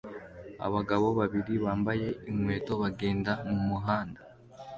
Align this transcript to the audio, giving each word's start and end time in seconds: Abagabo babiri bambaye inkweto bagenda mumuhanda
Abagabo 0.67 1.07
babiri 1.19 1.53
bambaye 1.63 2.07
inkweto 2.29 2.73
bagenda 2.81 3.31
mumuhanda 3.49 4.21